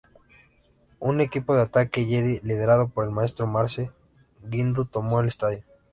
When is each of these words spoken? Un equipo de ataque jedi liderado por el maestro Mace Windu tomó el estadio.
Un 0.99 1.21
equipo 1.21 1.55
de 1.55 1.61
ataque 1.61 2.05
jedi 2.07 2.39
liderado 2.41 2.89
por 2.89 3.05
el 3.05 3.11
maestro 3.11 3.45
Mace 3.45 3.91
Windu 4.41 4.85
tomó 4.87 5.21
el 5.21 5.27
estadio. 5.27 5.63